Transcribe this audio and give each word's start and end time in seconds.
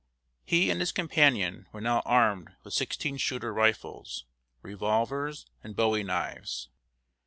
He 0.43 0.71
and 0.71 0.79
his 0.79 0.91
companion 0.91 1.67
were 1.71 1.79
now 1.79 1.99
armed 2.05 2.55
with 2.63 2.73
sixteen 2.73 3.17
shooter 3.17 3.53
rifles, 3.53 4.25
revolvers, 4.63 5.45
and 5.63 5.75
bowie 5.75 6.01
knives. 6.03 6.69